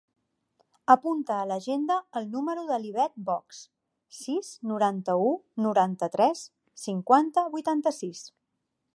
[0.91, 3.59] Apunta a l'agenda el número de l'Ivet Box:
[4.19, 5.29] sis, noranta-u,
[5.65, 6.41] noranta-tres,
[6.85, 8.23] cinquanta, vuitanta-sis.